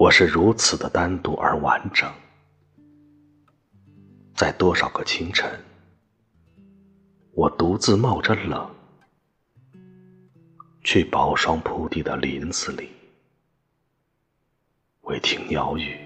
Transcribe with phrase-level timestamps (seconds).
[0.00, 2.10] 我是如此的单独而完整，
[4.34, 5.46] 在多少个清晨，
[7.34, 8.66] 我独自冒着冷，
[10.82, 12.88] 去薄霜铺地的林子里，
[15.02, 15.98] 为听鸟语，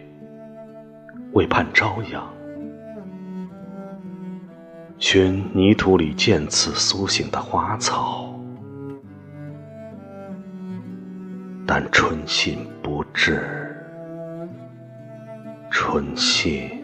[1.33, 2.29] 为盼朝阳，
[4.99, 8.29] 寻泥土里渐次苏醒的花草。
[11.65, 13.74] 但春信不至，
[15.87, 16.83] 春信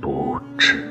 [0.00, 0.82] 不至。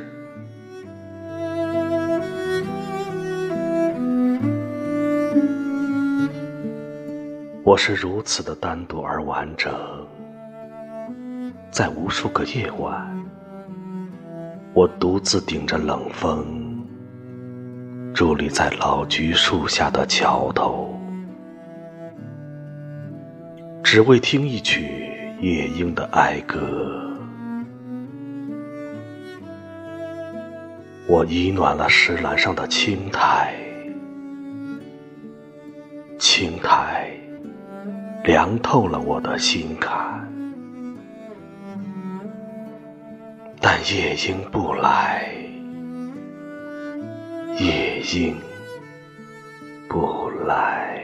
[7.63, 9.73] 我是如此的单独而完整，
[11.71, 13.25] 在无数个夜晚，
[14.75, 16.85] 我独自顶着冷风，
[18.13, 20.95] 伫立在老橘树下的桥头。
[23.83, 25.06] 只为听一曲
[25.39, 26.57] 夜莺的哀歌，
[31.07, 33.53] 我已暖了石栏上的青苔，
[36.17, 37.11] 青苔
[38.23, 40.27] 凉透了我的心坎，
[43.61, 45.31] 但夜莺不来，
[47.59, 48.35] 夜莺
[49.88, 51.03] 不来。